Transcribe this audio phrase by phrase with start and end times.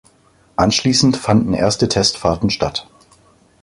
[0.55, 2.87] Anschließend fanden erste Testfahrten statt.